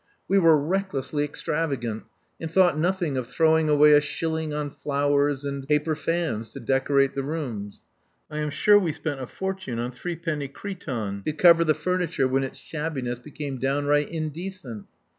We 0.27 0.39
were 0.39 0.57
recklessly 0.57 1.23
extravagant, 1.23 2.05
and 2.39 2.49
thought 2.49 2.75
nothing 2.75 3.17
of 3.17 3.27
throwing 3.27 3.69
away 3.69 3.93
a 3.93 4.01
shilling 4.01 4.51
on 4.51 4.71
flowers 4.71 5.45
and 5.45 5.67
paper 5.67 5.95
fans 5.95 6.49
to 6.53 6.59
decorate 6.59 7.13
the 7.13 7.21
rooms. 7.21 7.83
I 8.27 8.39
am 8.39 8.49
sure 8.49 8.79
we 8.79 8.93
spent 8.93 9.21
a 9.21 9.27
fortune 9.27 9.77
on 9.77 9.91
three 9.91 10.15
penny 10.15 10.47
cretonne, 10.47 11.21
to 11.25 11.33
cover 11.33 11.63
the 11.63 11.75
furniture 11.75 12.27
when 12.27 12.43
its 12.43 12.57
shabbiness 12.57 13.19
became 13.19 13.59
downright 13.59 14.09
indecent. 14.09 14.87